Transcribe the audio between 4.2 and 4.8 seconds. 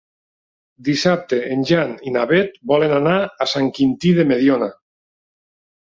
de Mediona.